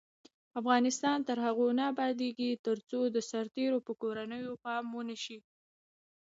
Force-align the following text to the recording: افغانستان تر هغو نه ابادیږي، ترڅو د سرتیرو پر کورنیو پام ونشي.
افغانستان 0.59 1.17
تر 1.27 1.37
هغو 1.45 1.67
نه 1.79 1.83
ابادیږي، 1.93 2.51
ترڅو 2.65 2.99
د 3.15 3.17
سرتیرو 3.31 3.77
پر 3.85 3.93
کورنیو 4.01 4.53
پام 4.63 4.85
ونشي. 4.95 5.37